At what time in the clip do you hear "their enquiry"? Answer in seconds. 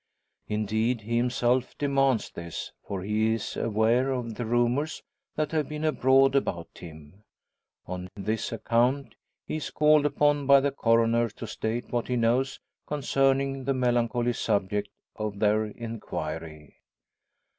15.37-16.77